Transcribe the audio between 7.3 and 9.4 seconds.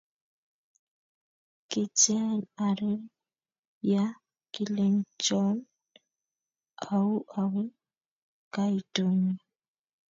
awe kaitanyo